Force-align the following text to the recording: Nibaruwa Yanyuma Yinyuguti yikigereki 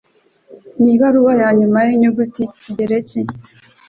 Nibaruwa 0.83 1.33
Yanyuma 1.41 1.79
Yinyuguti 1.87 2.41
yikigereki 2.43 3.19